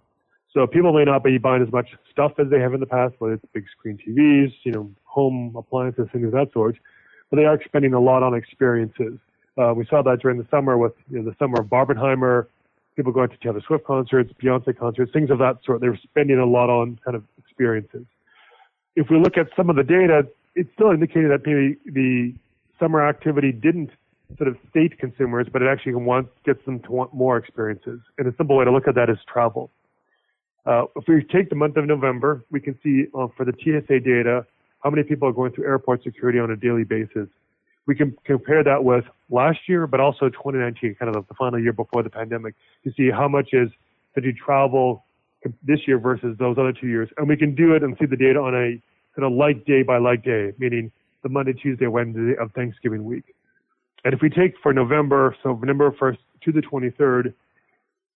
So 0.53 0.67
people 0.67 0.91
may 0.91 1.05
not 1.05 1.23
be 1.23 1.37
buying 1.37 1.61
as 1.61 1.71
much 1.71 1.89
stuff 2.11 2.33
as 2.37 2.49
they 2.49 2.59
have 2.59 2.73
in 2.73 2.81
the 2.81 2.85
past, 2.85 3.15
whether 3.19 3.35
it's 3.35 3.45
big 3.53 3.65
screen 3.71 3.97
TVs, 3.97 4.53
you 4.63 4.71
know, 4.71 4.91
home 5.05 5.53
appliances, 5.55 6.07
things 6.11 6.25
of 6.25 6.31
that 6.31 6.51
sort, 6.51 6.77
but 7.29 7.37
they 7.37 7.45
are 7.45 7.59
spending 7.63 7.93
a 7.93 7.99
lot 7.99 8.21
on 8.21 8.33
experiences. 8.33 9.17
Uh, 9.57 9.73
we 9.73 9.85
saw 9.89 10.01
that 10.01 10.19
during 10.21 10.37
the 10.37 10.47
summer 10.51 10.77
with 10.77 10.93
you 11.09 11.19
know, 11.19 11.29
the 11.29 11.35
summer 11.39 11.61
of 11.61 11.67
Barbenheimer, 11.67 12.47
people 12.95 13.11
going 13.11 13.29
to 13.29 13.37
Taylor 13.37 13.61
Swift 13.65 13.85
concerts, 13.85 14.31
Beyonce 14.41 14.77
concerts, 14.77 15.11
things 15.13 15.29
of 15.29 15.39
that 15.39 15.57
sort. 15.65 15.81
They 15.81 15.89
were 15.89 15.99
spending 16.03 16.37
a 16.39 16.45
lot 16.45 16.69
on 16.69 16.99
kind 17.03 17.15
of 17.15 17.23
experiences. 17.37 18.05
If 18.95 19.09
we 19.09 19.17
look 19.19 19.37
at 19.37 19.47
some 19.55 19.69
of 19.69 19.77
the 19.77 19.83
data, 19.83 20.27
it's 20.55 20.69
still 20.73 20.91
indicating 20.91 21.29
that 21.29 21.45
maybe 21.45 21.77
the 21.85 22.33
summer 22.77 23.07
activity 23.07 23.53
didn't 23.53 23.91
sort 24.37 24.49
of 24.49 24.57
state 24.69 24.97
consumers, 24.97 25.47
but 25.51 25.61
it 25.61 25.67
actually 25.67 25.95
wants 25.95 26.31
gets 26.45 26.63
them 26.65 26.79
to 26.81 26.91
want 26.91 27.13
more 27.13 27.37
experiences. 27.37 27.99
And 28.17 28.27
a 28.27 28.35
simple 28.35 28.57
way 28.57 28.65
to 28.65 28.71
look 28.71 28.87
at 28.87 28.95
that 28.95 29.09
is 29.09 29.17
travel. 29.31 29.71
Uh, 30.65 30.85
if 30.95 31.05
we 31.07 31.23
take 31.23 31.49
the 31.49 31.55
month 31.55 31.77
of 31.77 31.85
November, 31.85 32.43
we 32.51 32.59
can 32.59 32.77
see 32.83 33.05
uh, 33.15 33.27
for 33.35 33.45
the 33.45 33.53
TSA 33.53 33.99
data 34.01 34.45
how 34.83 34.89
many 34.89 35.03
people 35.03 35.27
are 35.27 35.31
going 35.31 35.51
through 35.51 35.65
airport 35.65 36.03
security 36.03 36.39
on 36.39 36.51
a 36.51 36.55
daily 36.55 36.83
basis. 36.83 37.27
We 37.87 37.95
can 37.95 38.15
compare 38.25 38.63
that 38.63 38.83
with 38.83 39.05
last 39.29 39.59
year, 39.67 39.87
but 39.87 39.99
also 39.99 40.29
2019, 40.29 40.95
kind 40.95 41.15
of 41.15 41.27
the 41.27 41.33
final 41.33 41.59
year 41.59 41.73
before 41.73 42.03
the 42.03 42.09
pandemic, 42.09 42.55
to 42.83 42.91
see 42.95 43.09
how 43.09 43.27
much 43.27 43.49
is 43.53 43.69
did 44.13 44.23
you 44.23 44.33
travel 44.33 45.03
this 45.63 45.79
year 45.87 45.97
versus 45.97 46.37
those 46.37 46.57
other 46.57 46.73
two 46.73 46.87
years. 46.87 47.09
And 47.17 47.27
we 47.27 47.37
can 47.37 47.55
do 47.55 47.73
it 47.73 47.83
and 47.83 47.95
see 47.99 48.05
the 48.05 48.15
data 48.15 48.39
on 48.39 48.53
a 48.53 48.81
kind 49.15 49.25
of 49.25 49.33
like 49.33 49.65
day 49.65 49.81
by 49.81 49.97
like 49.97 50.23
day, 50.23 50.53
meaning 50.59 50.91
the 51.23 51.29
Monday, 51.29 51.53
Tuesday, 51.53 51.87
Wednesday 51.87 52.35
of 52.39 52.51
Thanksgiving 52.53 53.03
week. 53.03 53.35
And 54.03 54.13
if 54.13 54.21
we 54.21 54.29
take 54.29 54.53
for 54.61 54.73
November, 54.73 55.35
so 55.43 55.53
November 55.53 55.91
1st 55.91 56.17
to 56.45 56.51
the 56.51 56.61
23rd, 56.61 57.33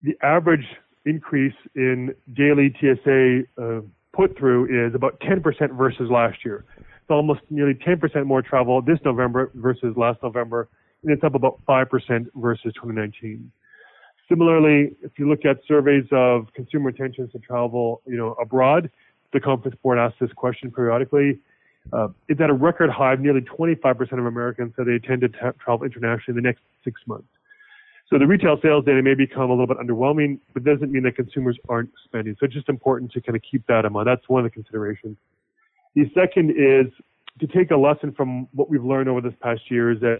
the 0.02 0.16
average 0.22 0.66
increase 1.04 1.54
in 1.74 2.14
daily 2.32 2.74
TSA 2.80 3.42
uh, 3.60 3.80
put 4.12 4.36
through 4.38 4.86
is 4.86 4.94
about 4.94 5.18
10% 5.20 5.76
versus 5.76 6.10
last 6.10 6.44
year. 6.44 6.64
It's 6.78 7.10
almost 7.10 7.40
nearly 7.50 7.74
10% 7.74 8.26
more 8.26 8.42
travel 8.42 8.80
this 8.82 8.98
November 9.04 9.50
versus 9.54 9.96
last 9.96 10.22
November, 10.22 10.68
and 11.02 11.12
it's 11.12 11.24
up 11.24 11.34
about 11.34 11.60
5% 11.68 12.26
versus 12.36 12.72
2019. 12.74 13.50
Similarly, 14.28 14.94
if 15.02 15.12
you 15.18 15.28
look 15.28 15.44
at 15.44 15.58
surveys 15.66 16.04
of 16.12 16.46
consumer 16.54 16.90
intentions 16.90 17.32
to 17.32 17.38
travel, 17.38 18.02
you 18.06 18.16
know, 18.16 18.34
abroad, 18.40 18.90
the 19.32 19.40
Conference 19.40 19.76
Board 19.82 19.98
asks 19.98 20.18
this 20.20 20.32
question 20.32 20.70
periodically. 20.70 21.40
Uh, 21.92 22.08
it's 22.28 22.40
at 22.40 22.48
a 22.48 22.54
record 22.54 22.90
high. 22.90 23.14
Nearly 23.16 23.40
25% 23.40 24.12
of 24.12 24.26
Americans 24.26 24.72
said 24.76 24.86
they 24.86 24.92
intend 24.92 25.22
to 25.22 25.28
travel 25.28 25.84
internationally 25.84 26.38
in 26.38 26.42
the 26.44 26.48
next 26.48 26.62
six 26.84 27.00
months. 27.06 27.26
So 28.12 28.18
the 28.18 28.26
retail 28.26 28.58
sales 28.62 28.84
data 28.84 29.00
may 29.00 29.14
become 29.14 29.48
a 29.48 29.54
little 29.54 29.66
bit 29.66 29.78
underwhelming, 29.78 30.38
but 30.52 30.64
doesn't 30.64 30.92
mean 30.92 31.02
that 31.04 31.16
consumers 31.16 31.56
aren't 31.70 31.88
spending. 32.04 32.36
So 32.38 32.44
it's 32.44 32.52
just 32.52 32.68
important 32.68 33.10
to 33.12 33.22
kind 33.22 33.34
of 33.34 33.40
keep 33.40 33.66
that 33.68 33.86
in 33.86 33.92
mind. 33.94 34.06
That's 34.06 34.28
one 34.28 34.44
of 34.44 34.50
the 34.50 34.54
considerations. 34.54 35.16
The 35.94 36.10
second 36.14 36.50
is 36.50 36.92
to 37.40 37.46
take 37.46 37.70
a 37.70 37.76
lesson 37.76 38.12
from 38.12 38.48
what 38.52 38.68
we've 38.68 38.84
learned 38.84 39.08
over 39.08 39.22
this 39.22 39.32
past 39.40 39.62
year 39.70 39.90
is 39.92 40.00
that 40.00 40.18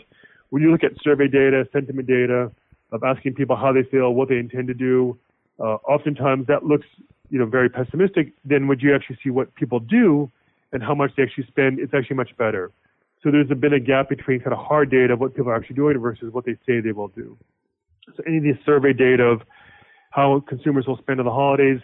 when 0.49 0.62
you 0.62 0.72
look 0.72 0.82
at 0.82 0.92
survey 1.02 1.28
data, 1.28 1.68
sentiment 1.70 2.08
data, 2.08 2.50
of 2.92 3.04
asking 3.04 3.34
people 3.34 3.56
how 3.56 3.75
they 3.75 3.82
feel, 3.82 4.14
what 4.14 4.30
they 4.30 4.38
intend 4.38 4.68
to 4.68 4.75
do, 4.75 5.18
uh, 5.61 5.76
oftentimes 5.87 6.46
that 6.46 6.64
looks, 6.64 6.87
you 7.28 7.38
know, 7.38 7.44
very 7.44 7.68
pessimistic. 7.68 8.32
Then 8.42 8.68
when 8.68 8.78
you 8.80 8.94
actually 8.94 9.18
see 9.22 9.28
what 9.28 9.54
people 9.54 9.80
do 9.80 10.30
and 10.72 10.82
how 10.82 10.94
much 10.94 11.11
they 11.18 11.25
actually 11.25 11.46
spend, 11.46 11.78
it's 11.78 11.92
actually 11.92 12.16
much 12.16 12.34
better. 12.38 12.70
So 13.22 13.30
there's 13.30 13.49
been 13.49 13.75
a 13.75 13.80
gap 13.80 14.08
between 14.08 14.40
kind 14.40 14.54
of 14.54 14.61
hard 14.61 14.90
data 14.90 15.12
of 15.12 15.20
what 15.20 15.34
people 15.34 15.50
are 15.50 15.56
actually 15.56 15.76
doing 15.76 15.99
versus 15.99 16.32
what 16.32 16.46
they 16.46 16.54
say 16.66 16.80
they 16.80 16.92
will 16.92 17.08
do. 17.08 17.37
So 18.06 18.23
any 18.26 18.38
of 18.38 18.42
these 18.42 18.56
survey 18.64 18.92
data 18.92 19.25
of 19.25 19.42
how 20.11 20.40
consumers 20.49 20.87
will 20.87 20.99
spend 20.99 21.21
on 21.21 21.26
the 21.26 21.32
holidays, 21.32 21.80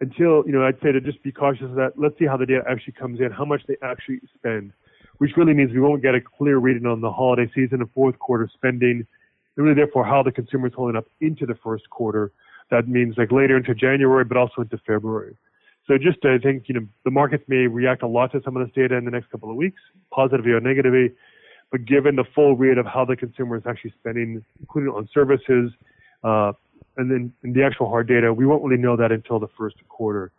until, 0.00 0.42
you 0.46 0.52
know, 0.52 0.64
I'd 0.64 0.80
say 0.82 0.92
to 0.92 1.00
just 1.00 1.22
be 1.22 1.30
cautious 1.30 1.64
of 1.64 1.74
that. 1.74 1.92
Let's 1.96 2.18
see 2.18 2.24
how 2.24 2.36
the 2.36 2.46
data 2.46 2.62
actually 2.68 2.94
comes 2.94 3.20
in, 3.20 3.30
how 3.30 3.44
much 3.44 3.62
they 3.68 3.76
actually 3.82 4.20
spend, 4.34 4.72
which 5.18 5.32
really 5.36 5.52
means 5.52 5.72
we 5.72 5.80
won't 5.80 6.00
get 6.02 6.14
a 6.14 6.20
clear 6.20 6.56
reading 6.56 6.86
on 6.86 7.02
the 7.02 7.12
holiday 7.12 7.50
season 7.54 7.80
and 7.80 7.90
fourth 7.92 8.18
quarter 8.18 8.48
spending, 8.52 9.06
and 9.56 9.64
really 9.64 9.74
therefore 9.74 10.04
how 10.04 10.22
the 10.22 10.32
consumer 10.32 10.68
is 10.68 10.74
holding 10.74 10.96
up 10.96 11.06
into 11.20 11.44
the 11.44 11.54
first 11.62 11.88
quarter. 11.90 12.32
That 12.70 12.88
means 12.88 13.16
like 13.18 13.30
later 13.30 13.58
into 13.58 13.74
January, 13.74 14.24
but 14.24 14.38
also 14.38 14.62
into 14.62 14.78
February. 14.86 15.36
So 15.86 15.98
just 15.98 16.24
I 16.24 16.38
think, 16.38 16.68
you 16.68 16.74
know, 16.76 16.86
the 17.04 17.10
markets 17.10 17.44
may 17.48 17.66
react 17.66 18.02
a 18.02 18.06
lot 18.06 18.32
to 18.32 18.40
some 18.42 18.56
of 18.56 18.66
this 18.66 18.74
data 18.74 18.94
in 18.96 19.04
the 19.04 19.10
next 19.10 19.30
couple 19.30 19.50
of 19.50 19.56
weeks, 19.56 19.82
positively 20.10 20.52
or 20.52 20.60
negatively. 20.60 21.10
But 21.70 21.84
given 21.84 22.16
the 22.16 22.24
full 22.34 22.56
read 22.56 22.78
of 22.78 22.86
how 22.86 23.04
the 23.04 23.16
consumer 23.16 23.56
is 23.56 23.62
actually 23.66 23.94
spending, 23.98 24.44
including 24.58 24.90
on 24.90 25.08
services, 25.12 25.70
uh, 26.24 26.52
and 26.96 27.10
then 27.10 27.32
the 27.42 27.62
actual 27.62 27.88
hard 27.88 28.08
data, 28.08 28.32
we 28.32 28.44
won't 28.44 28.62
really 28.62 28.80
know 28.80 28.96
that 28.96 29.12
until 29.12 29.38
the 29.38 29.48
first 29.56 29.76
quarter. 29.88 30.32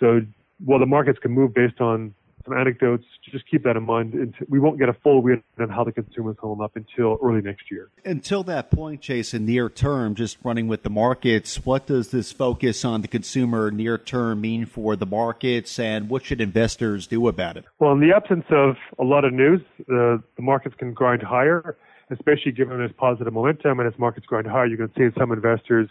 So 0.00 0.20
while 0.64 0.78
the 0.78 0.86
markets 0.86 1.18
can 1.20 1.30
move 1.30 1.54
based 1.54 1.80
on 1.80 2.14
some 2.44 2.56
anecdotes. 2.56 3.04
Just 3.30 3.48
keep 3.50 3.64
that 3.64 3.76
in 3.76 3.84
mind. 3.84 4.34
We 4.48 4.58
won't 4.58 4.78
get 4.78 4.88
a 4.88 4.92
full 4.92 5.22
read 5.22 5.42
on 5.58 5.68
how 5.68 5.84
the 5.84 5.92
consumer 5.92 6.32
is 6.32 6.36
holding 6.40 6.64
up 6.64 6.76
until 6.76 7.18
early 7.22 7.40
next 7.40 7.70
year. 7.70 7.88
Until 8.04 8.42
that 8.44 8.70
point, 8.70 9.00
Jason, 9.00 9.46
near 9.46 9.68
term, 9.68 10.14
just 10.14 10.38
running 10.42 10.68
with 10.68 10.82
the 10.82 10.90
markets, 10.90 11.64
what 11.64 11.86
does 11.86 12.10
this 12.10 12.32
focus 12.32 12.84
on 12.84 13.02
the 13.02 13.08
consumer 13.08 13.70
near 13.70 13.98
term 13.98 14.40
mean 14.40 14.66
for 14.66 14.96
the 14.96 15.06
markets, 15.06 15.78
and 15.78 16.08
what 16.08 16.24
should 16.24 16.40
investors 16.40 17.06
do 17.06 17.28
about 17.28 17.56
it? 17.56 17.64
Well, 17.78 17.92
in 17.92 18.00
the 18.00 18.14
absence 18.14 18.44
of 18.50 18.76
a 18.98 19.04
lot 19.04 19.24
of 19.24 19.32
news, 19.32 19.60
the, 19.86 20.22
the 20.36 20.42
markets 20.42 20.74
can 20.78 20.92
grind 20.92 21.22
higher, 21.22 21.76
especially 22.10 22.52
given 22.52 22.80
its 22.80 22.94
positive 22.96 23.32
momentum. 23.32 23.80
And 23.80 23.92
as 23.92 23.98
markets 23.98 24.26
grind 24.26 24.46
higher, 24.46 24.66
you 24.66 24.76
can 24.76 24.90
see 24.96 25.14
some 25.18 25.32
investors, 25.32 25.88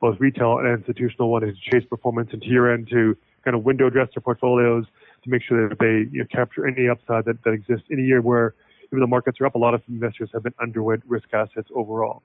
both 0.00 0.18
retail 0.18 0.58
and 0.58 0.68
institutional, 0.68 1.30
wanting 1.30 1.54
to 1.54 1.70
chase 1.70 1.86
performance 1.88 2.30
into 2.32 2.46
year 2.46 2.72
end 2.72 2.88
to 2.90 3.16
kind 3.44 3.56
of 3.56 3.64
window 3.64 3.88
dress 3.90 4.08
their 4.14 4.20
portfolios 4.20 4.84
to 5.24 5.30
make 5.30 5.42
sure 5.42 5.68
that 5.68 5.78
they 5.78 6.08
you 6.12 6.20
know, 6.20 6.26
capture 6.30 6.66
any 6.66 6.88
upside 6.88 7.24
that, 7.26 7.42
that 7.44 7.50
exists 7.50 7.86
in 7.90 7.98
a 7.98 8.02
year 8.02 8.20
where 8.20 8.54
even 8.92 9.00
the 9.00 9.06
markets 9.06 9.40
are 9.40 9.46
up, 9.46 9.54
a 9.54 9.58
lot 9.58 9.74
of 9.74 9.82
investors 9.88 10.30
have 10.32 10.42
been 10.42 10.54
underweight 10.54 11.02
risk 11.06 11.28
assets 11.32 11.68
overall. 11.74 12.22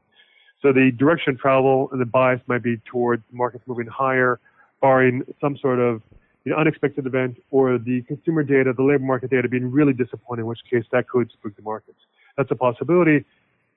So 0.62 0.74
the 0.74 0.92
direction 0.92 1.34
of 1.34 1.40
travel 1.40 1.90
and 1.92 2.02
the 2.02 2.06
bias 2.06 2.42
might 2.48 2.64
be 2.64 2.78
towards 2.86 3.24
markets 3.32 3.64
moving 3.68 3.88
higher, 3.88 4.40
barring 4.82 5.24
some 5.40 5.58
sort 5.58 5.80
of 5.80 6.02
you 6.44 6.52
know, 6.52 6.58
unexpected 6.58 7.06
event 7.06 7.38
or 7.52 7.78
the 7.78 8.02
consumer 8.04 8.44
data, 8.44 8.74
the 8.74 8.84
labor 8.84 9.04
market 9.04 9.30
data 9.30 9.48
being 9.48 9.70
really 9.70 9.94
disappointing, 9.94 10.44
in 10.44 10.48
which 10.48 10.60
case 10.70 10.86
that 10.92 11.08
could 11.08 11.30
spook 11.32 11.56
the 11.56 11.62
markets. 11.62 12.00
That's 12.38 12.50
a 12.52 12.56
possibility. 12.56 13.26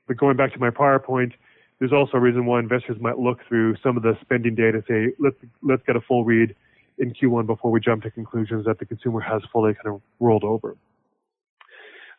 But 0.07 0.17
going 0.17 0.37
back 0.37 0.53
to 0.55 0.59
my 0.59 0.71
prior 0.71 0.99
point, 0.99 1.33
there's 1.79 1.93
also 1.93 2.17
a 2.17 2.21
reason 2.21 2.47
why 2.47 2.59
investors 2.59 2.97
might 3.01 3.19
look 3.19 3.39
through 3.47 3.77
some 3.83 3.97
of 3.97 4.03
the 4.03 4.17
spending 4.21 4.55
data, 4.55 4.83
say, 4.89 5.13
let's 5.19 5.37
let's 5.63 5.83
get 5.87 5.97
a 5.97 6.01
full 6.01 6.25
read 6.25 6.55
in 6.99 7.12
Q1 7.12 7.47
before 7.47 7.71
we 7.71 7.81
jump 7.81 8.02
to 8.02 8.11
conclusions 8.11 8.67
that 8.67 8.78
the 8.78 8.87
consumer 8.87 9.21
has 9.21 9.43
fully 9.52 9.75
kind 9.75 9.95
of 9.95 10.02
rolled 10.21 10.45
over. 10.45 10.76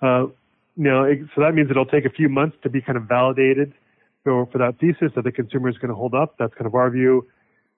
Uh, 0.01 0.27
now, 0.77 1.05
so 1.35 1.41
that 1.41 1.53
means 1.53 1.69
it'll 1.69 1.85
take 1.85 2.05
a 2.05 2.09
few 2.09 2.29
months 2.29 2.57
to 2.63 2.69
be 2.69 2.81
kind 2.81 2.97
of 2.97 3.03
validated 3.03 3.73
for, 4.23 4.45
for 4.47 4.57
that 4.59 4.79
thesis 4.79 5.11
that 5.15 5.23
the 5.23 5.31
consumer 5.31 5.69
is 5.69 5.77
going 5.77 5.89
to 5.89 5.95
hold 5.95 6.13
up. 6.13 6.35
That's 6.39 6.53
kind 6.53 6.65
of 6.65 6.75
our 6.75 6.89
view. 6.89 7.27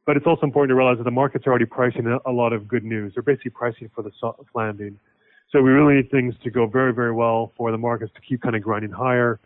But 0.05 0.17
it's 0.17 0.25
also 0.25 0.43
important 0.45 0.69
to 0.69 0.75
realize 0.75 0.97
that 0.97 1.03
the 1.03 1.11
market's 1.11 1.45
are 1.45 1.51
already 1.51 1.65
pricing 1.65 2.19
a 2.25 2.31
lot 2.31 2.53
of 2.53 2.67
good 2.67 2.83
news. 2.83 3.13
They're 3.13 3.23
basically 3.23 3.51
pricing 3.51 3.89
for 3.93 4.01
the 4.03 4.11
soft 4.19 4.41
landing. 4.53 4.99
So 5.51 5.61
we 5.61 5.71
really 5.71 5.95
need 5.95 6.11
things 6.11 6.33
to 6.43 6.49
go 6.49 6.65
very, 6.65 6.93
very 6.93 7.11
well 7.11 7.51
for 7.57 7.71
the 7.71 7.77
markets 7.77 8.11
to 8.15 8.21
keep 8.21 8.41
kind 8.41 8.55
of 8.55 8.61
grinding 8.61 8.91
higher, 8.91 9.39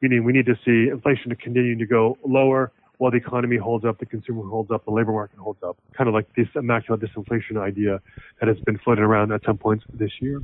meaning 0.00 0.24
we 0.24 0.32
need 0.32 0.46
to 0.46 0.54
see 0.64 0.90
inflation 0.90 1.30
to 1.30 1.36
continue 1.36 1.76
to 1.76 1.86
go 1.86 2.16
lower 2.24 2.72
while 2.98 3.10
the 3.10 3.16
economy 3.16 3.56
holds 3.56 3.84
up, 3.84 3.98
the 3.98 4.06
consumer 4.06 4.46
holds 4.48 4.70
up, 4.70 4.84
the 4.84 4.90
labor 4.90 5.12
market 5.12 5.38
holds 5.38 5.62
up. 5.62 5.78
Kind 5.96 6.08
of 6.08 6.14
like 6.14 6.26
this 6.36 6.48
immaculate 6.54 7.00
disinflation 7.00 7.56
idea 7.56 8.00
that 8.40 8.48
has 8.48 8.58
been 8.66 8.78
floating 8.78 9.04
around 9.04 9.32
at 9.32 9.40
some 9.46 9.56
points 9.56 9.84
this 9.94 10.10
year. 10.20 10.42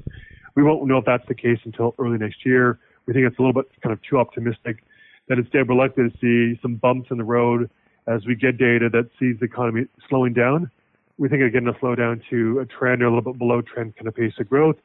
We 0.55 0.63
won't 0.63 0.87
know 0.87 0.99
if 0.99 1.05
that's 1.05 1.27
the 1.27 1.35
case 1.35 1.59
until 1.65 1.95
early 1.99 2.17
next 2.17 2.47
year. 2.47 2.79
We 3.07 3.13
think 3.13 3.27
it's 3.27 3.39
a 3.39 3.43
little 3.43 3.53
bit 3.53 3.71
kind 3.83 3.93
of 3.93 4.01
too 4.09 4.19
optimistic. 4.19 4.85
That 5.29 5.39
instead 5.39 5.69
we're 5.69 5.75
likely 5.75 6.09
to 6.09 6.17
see 6.21 6.59
some 6.63 6.77
bumps 6.77 7.11
in 7.11 7.19
the 7.19 7.25
road 7.25 7.71
as 8.07 8.25
we 8.27 8.37
get 8.37 8.57
data 8.59 8.89
that 8.91 9.11
sees 9.19 9.37
the 9.41 9.47
economy 9.47 9.87
slowing 10.09 10.33
down. 10.33 10.71
We 11.19 11.29
think 11.29 11.43
again 11.43 11.67
a 11.67 11.73
slowdown 11.75 12.23
to 12.31 12.61
a 12.61 12.67
trend 12.67 13.03
or 13.03 13.07
a 13.07 13.09
little 13.09 13.33
bit 13.33 13.39
below 13.39 13.63
trend 13.63 13.97
kind 13.97 14.07
of 14.07 14.15
pace 14.15 14.35
of 14.39 14.49
growth. 14.49 14.77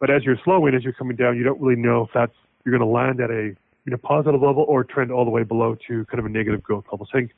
But 0.00 0.10
as 0.10 0.24
you're 0.24 0.38
slowing, 0.44 0.74
as 0.74 0.84
you're 0.84 0.92
coming 0.92 1.16
down, 1.16 1.36
you 1.36 1.44
don't 1.44 1.60
really 1.60 1.80
know 1.80 2.02
if 2.02 2.10
that's 2.12 2.34
you're 2.64 2.76
going 2.76 2.86
to 2.86 2.92
land 2.92 3.20
at 3.20 3.30
a 3.30 3.54
you 3.86 3.92
know, 3.92 3.98
positive 3.98 4.42
level 4.42 4.64
or 4.68 4.84
trend 4.84 5.12
all 5.12 5.24
the 5.24 5.30
way 5.30 5.44
below 5.44 5.76
to 5.86 6.04
kind 6.06 6.18
of 6.18 6.26
a 6.26 6.28
negative 6.28 6.62
growth 6.62 6.84
level. 6.92 7.06
So 7.10 7.18
I 7.18 7.20
think 7.22 7.32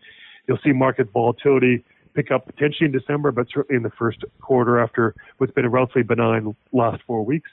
you'll 0.47 0.59
see 0.65 0.73
market 0.73 1.13
volatility 1.13 1.85
pick 2.15 2.31
up 2.31 2.47
potentially 2.47 2.87
in 2.87 2.93
December, 2.93 3.31
but 3.31 3.47
certainly 3.53 3.77
in 3.77 3.83
the 3.83 3.93
first 3.99 4.25
quarter 4.41 4.81
after 4.81 5.15
what's 5.37 5.53
been 5.53 5.67
a 5.67 5.69
relatively 5.69 6.03
benign 6.03 6.57
last 6.73 7.03
four 7.07 7.25
weeks. 7.25 7.51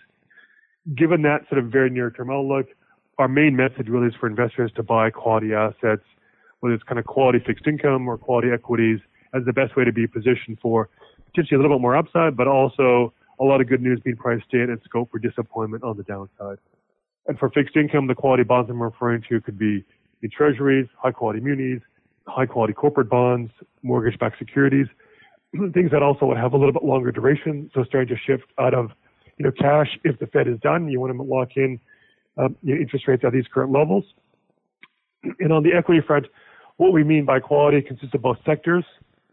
Given 0.96 1.22
that 1.24 1.42
sort 1.50 1.60
of 1.60 1.72
very 1.72 1.90
near 1.90 2.10
term 2.10 2.32
outlook, 2.32 2.68
our 3.18 3.28
main 3.28 3.56
message 3.56 3.88
really 3.88 4.08
is 4.08 4.14
for 4.20 4.28
investors 4.28 4.72
to 4.76 4.84
buy 4.84 5.10
quality 5.10 5.54
assets, 5.54 6.04
whether 6.62 6.74
it's 6.74 6.84
kind 6.84 7.00
of 7.00 7.06
quality 7.06 7.40
fixed 7.46 7.68
income 7.68 8.08
or 8.08 8.18
quality 8.18 8.50
equities 8.52 9.00
as 9.34 9.44
the 9.46 9.54
best 9.54 9.76
way 9.76 9.84
to 9.84 9.92
be 9.92 10.08
positioned 10.08 10.58
for 10.62 10.90
potentially 11.28 11.58
a 11.58 11.62
little 11.62 11.78
bit 11.78 11.82
more 11.82 11.96
upside, 11.96 12.38
but 12.38 12.48
also 12.48 13.14
a 13.40 13.44
lot 13.44 13.60
of 13.60 13.68
good 13.68 13.82
news 13.82 14.00
being 14.04 14.16
priced 14.16 14.54
in 14.54 14.70
and 14.70 14.80
scope 14.86 15.12
for 15.12 15.20
disappointment 15.20 15.84
on 15.84 15.98
the 15.98 16.04
downside. 16.04 16.58
And 17.28 17.40
for 17.40 17.50
fixed 17.50 17.76
income, 17.76 18.08
the 18.08 18.16
quality 18.16 18.44
bonds 18.44 18.70
I'm 18.70 18.82
referring 18.82 19.24
to 19.30 19.42
could 19.42 19.58
be 19.58 19.84
in 20.22 20.30
treasuries, 20.30 20.88
high 20.98 21.12
quality 21.12 21.40
munis, 21.40 21.82
high 22.28 22.46
quality 22.46 22.74
corporate 22.74 23.10
bonds, 23.10 23.52
mortgage 23.84 24.20
backed 24.20 24.38
securities, 24.38 24.88
things 25.74 25.92
that 25.92 26.04
also 26.04 26.26
would 26.26 26.38
have 26.38 26.54
a 26.54 26.58
little 26.58 26.74
bit 26.74 26.84
longer 26.84 27.12
duration. 27.12 27.70
So 27.74 27.84
starting 27.84 28.16
to 28.16 28.22
shift 28.26 28.46
out 28.60 28.74
of, 28.74 28.92
you 29.38 29.46
know, 29.46 29.52
cash. 29.52 29.98
If 30.04 30.20
the 30.20 30.28
Fed 30.28 30.48
is 30.48 30.60
done, 30.60 30.88
you 30.88 31.00
want 31.00 31.16
to 31.16 31.22
lock 31.22 31.50
in 31.56 31.80
um, 32.38 32.56
interest 32.64 33.08
rates 33.08 33.24
at 33.26 33.34
these 33.34 33.46
current 33.54 33.72
levels. 33.72 34.04
And 35.40 35.52
on 35.52 35.64
the 35.64 35.74
equity 35.74 36.02
front, 36.06 36.28
what 36.78 36.94
we 36.94 37.04
mean 37.04 37.26
by 37.26 37.40
quality 37.40 37.82
consists 37.82 38.14
of 38.14 38.22
both 38.22 38.38
sectors, 38.46 38.84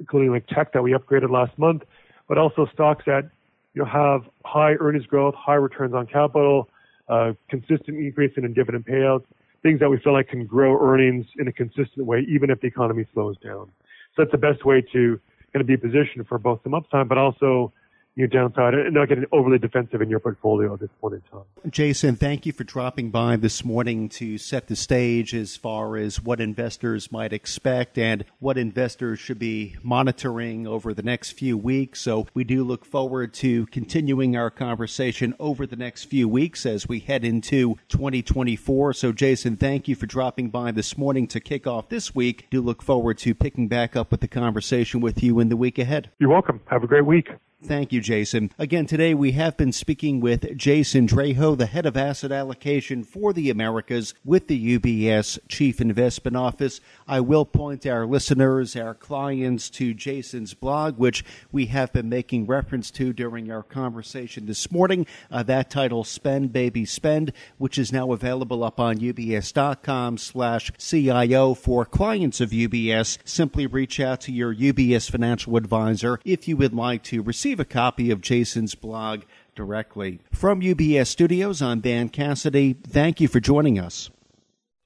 including 0.00 0.30
like 0.30 0.46
tech 0.46 0.72
that 0.72 0.82
we 0.82 0.92
upgraded 0.92 1.30
last 1.30 1.58
month, 1.58 1.82
but 2.28 2.38
also 2.38 2.66
stocks 2.72 3.04
that 3.06 3.30
you 3.74 3.82
know 3.82 3.88
have 3.88 4.22
high 4.44 4.74
earnings 4.80 5.04
growth, 5.04 5.34
high 5.34 5.54
returns 5.54 5.92
on 5.92 6.06
capital, 6.06 6.70
uh, 7.08 7.32
consistent 7.48 7.98
increase 7.98 8.32
in 8.36 8.52
dividend 8.52 8.86
payouts, 8.86 9.24
things 9.62 9.80
that 9.80 9.88
we 9.88 9.98
feel 9.98 10.12
like 10.12 10.28
can 10.28 10.46
grow 10.46 10.80
earnings 10.80 11.26
in 11.38 11.48
a 11.48 11.52
consistent 11.52 12.06
way, 12.06 12.26
even 12.28 12.50
if 12.50 12.60
the 12.60 12.66
economy 12.66 13.06
slows 13.12 13.36
down. 13.38 13.70
So 14.14 14.22
that's 14.22 14.32
the 14.32 14.38
best 14.38 14.64
way 14.64 14.82
to 14.92 15.20
kind 15.52 15.60
of 15.60 15.66
be 15.66 15.76
positioned 15.76 16.26
for 16.28 16.38
both 16.38 16.60
some 16.62 16.74
upside, 16.74 17.08
but 17.08 17.18
also 17.18 17.72
your 18.14 18.28
downside 18.28 18.74
and 18.74 18.94
not 18.94 19.08
getting 19.08 19.24
overly 19.32 19.58
defensive 19.58 20.02
in 20.02 20.10
your 20.10 20.20
portfolio 20.20 20.74
at 20.74 20.80
this 20.80 20.90
point 21.00 21.14
in 21.14 21.20
time. 21.22 21.44
Jason, 21.70 22.14
thank 22.14 22.44
you 22.44 22.52
for 22.52 22.64
dropping 22.64 23.10
by 23.10 23.36
this 23.36 23.64
morning 23.64 24.08
to 24.08 24.36
set 24.36 24.66
the 24.66 24.76
stage 24.76 25.34
as 25.34 25.56
far 25.56 25.96
as 25.96 26.20
what 26.20 26.40
investors 26.40 27.10
might 27.10 27.32
expect 27.32 27.96
and 27.96 28.24
what 28.38 28.58
investors 28.58 29.18
should 29.18 29.38
be 29.38 29.76
monitoring 29.82 30.66
over 30.66 30.92
the 30.92 31.02
next 31.02 31.32
few 31.32 31.56
weeks. 31.56 32.02
So 32.02 32.26
we 32.34 32.44
do 32.44 32.64
look 32.64 32.84
forward 32.84 33.32
to 33.34 33.66
continuing 33.66 34.36
our 34.36 34.50
conversation 34.50 35.34
over 35.40 35.66
the 35.66 35.76
next 35.76 36.04
few 36.04 36.28
weeks 36.28 36.66
as 36.66 36.86
we 36.86 37.00
head 37.00 37.24
into 37.24 37.76
2024. 37.88 38.92
So 38.92 39.12
Jason, 39.12 39.56
thank 39.56 39.88
you 39.88 39.94
for 39.94 40.06
dropping 40.06 40.50
by 40.50 40.70
this 40.70 40.98
morning 40.98 41.26
to 41.28 41.40
kick 41.40 41.66
off 41.66 41.88
this 41.88 42.14
week. 42.14 42.46
Do 42.50 42.60
look 42.60 42.82
forward 42.82 43.16
to 43.18 43.34
picking 43.34 43.68
back 43.68 43.96
up 43.96 44.10
with 44.10 44.20
the 44.20 44.28
conversation 44.28 45.00
with 45.00 45.22
you 45.22 45.40
in 45.40 45.48
the 45.48 45.56
week 45.56 45.78
ahead. 45.78 46.10
You're 46.18 46.30
welcome. 46.30 46.60
Have 46.66 46.84
a 46.84 46.86
great 46.86 47.06
week. 47.06 47.30
Thank 47.64 47.92
you, 47.92 48.00
Jason. 48.00 48.50
Again, 48.58 48.86
today 48.86 49.14
we 49.14 49.32
have 49.32 49.56
been 49.56 49.70
speaking 49.70 50.18
with 50.18 50.56
Jason 50.56 51.06
Draho, 51.06 51.56
the 51.56 51.66
head 51.66 51.86
of 51.86 51.96
asset 51.96 52.32
allocation 52.32 53.04
for 53.04 53.32
the 53.32 53.50
Americas 53.50 54.14
with 54.24 54.48
the 54.48 54.78
UBS 54.78 55.38
Chief 55.46 55.80
Investment 55.80 56.36
Office. 56.36 56.80
I 57.06 57.20
will 57.20 57.44
point 57.44 57.86
our 57.86 58.04
listeners, 58.04 58.74
our 58.74 58.94
clients 58.94 59.70
to 59.70 59.94
Jason's 59.94 60.54
blog, 60.54 60.98
which 60.98 61.24
we 61.52 61.66
have 61.66 61.92
been 61.92 62.08
making 62.08 62.46
reference 62.46 62.90
to 62.92 63.12
during 63.12 63.48
our 63.52 63.62
conversation 63.62 64.46
this 64.46 64.72
morning. 64.72 65.06
Uh, 65.30 65.44
that 65.44 65.70
title, 65.70 66.02
Spend 66.02 66.52
Baby 66.52 66.84
Spend, 66.84 67.32
which 67.58 67.78
is 67.78 67.92
now 67.92 68.10
available 68.10 68.64
up 68.64 68.80
on 68.80 68.98
ubs.com 68.98 70.18
slash 70.18 70.72
CIO 70.78 71.54
for 71.54 71.84
clients 71.84 72.40
of 72.40 72.50
UBS. 72.50 73.18
Simply 73.24 73.68
reach 73.68 74.00
out 74.00 74.20
to 74.22 74.32
your 74.32 74.52
UBS 74.52 75.08
financial 75.08 75.56
advisor 75.56 76.18
if 76.24 76.48
you 76.48 76.56
would 76.56 76.74
like 76.74 77.04
to 77.04 77.22
receive 77.22 77.51
receive 77.52 77.60
a 77.60 77.64
copy 77.66 78.10
of 78.10 78.22
Jason's 78.22 78.74
blog 78.74 79.24
directly. 79.54 80.20
From 80.32 80.62
UBS 80.62 81.08
Studios, 81.08 81.60
I'm 81.60 81.80
Dan 81.80 82.08
Cassidy. 82.08 82.72
Thank 82.72 83.20
you 83.20 83.28
for 83.28 83.40
joining 83.40 83.78
us. 83.78 84.08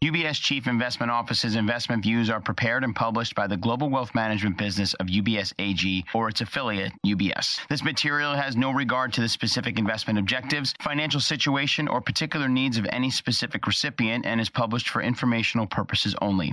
UBS 0.03 0.41
Chief 0.43 0.67
Investment 0.67 1.13
Office's 1.13 1.55
investment 1.55 2.03
views 2.03 2.29
are 2.29 2.41
prepared 2.41 2.83
and 2.83 2.95
published 2.95 3.37
by 3.37 3.47
the 3.47 3.57
global 3.57 3.89
wealth 3.89 4.15
management 4.17 4.59
business 4.59 4.95
of 4.95 5.07
UBS 5.07 5.53
AG 5.61 6.05
or 6.13 6.29
its 6.29 6.41
affiliate, 6.41 6.93
UBS. 7.07 7.61
This 7.69 7.85
material 7.85 8.35
has 8.35 8.57
no 8.57 8.73
regard 8.73 9.13
to 9.13 9.21
the 9.21 9.29
specific 9.29 9.79
investment 9.79 10.19
objectives, 10.19 10.75
financial 10.83 11.21
situation, 11.21 11.87
or 11.87 12.01
particular 12.01 12.49
needs 12.49 12.79
of 12.79 12.87
any 12.91 13.11
specific 13.11 13.65
recipient 13.65 14.27
and 14.27 14.41
is 14.41 14.51
published 14.51 14.89
for 14.89 15.01
informational 15.01 15.69
purposes 15.69 16.17
only. 16.21 16.53